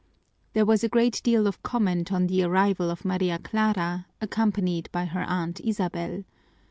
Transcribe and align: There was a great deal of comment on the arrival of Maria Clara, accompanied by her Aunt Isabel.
There 0.53 0.65
was 0.65 0.83
a 0.83 0.89
great 0.89 1.21
deal 1.23 1.45
of 1.45 1.61
comment 1.61 2.11
on 2.11 2.25
the 2.25 2.41
arrival 2.41 2.89
of 2.89 3.05
Maria 3.05 3.37
Clara, 3.37 4.07
accompanied 4.19 4.89
by 4.91 5.05
her 5.05 5.21
Aunt 5.27 5.59
Isabel. 5.61 6.23